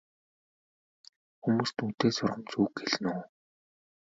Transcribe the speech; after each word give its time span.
Хүмүүст 1.41 1.75
үнэтэй 1.83 2.11
сургамжтай 2.15 2.59
үг 2.63 2.73
хэлнэ 2.79 3.09
үү? 3.15 3.23